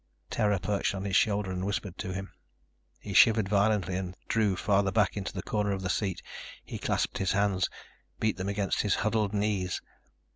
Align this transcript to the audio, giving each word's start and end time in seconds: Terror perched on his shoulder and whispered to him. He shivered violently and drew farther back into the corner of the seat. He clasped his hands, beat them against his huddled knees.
Terror 0.31 0.57
perched 0.57 0.95
on 0.95 1.05
his 1.05 1.15
shoulder 1.15 1.51
and 1.51 1.63
whispered 1.63 1.95
to 1.99 2.11
him. 2.11 2.31
He 2.99 3.13
shivered 3.13 3.47
violently 3.47 3.95
and 3.97 4.17
drew 4.27 4.55
farther 4.55 4.91
back 4.91 5.15
into 5.15 5.31
the 5.31 5.43
corner 5.43 5.73
of 5.73 5.83
the 5.83 5.91
seat. 5.91 6.23
He 6.65 6.79
clasped 6.79 7.19
his 7.19 7.33
hands, 7.33 7.69
beat 8.19 8.37
them 8.37 8.49
against 8.49 8.81
his 8.81 8.95
huddled 9.05 9.31
knees. 9.31 9.79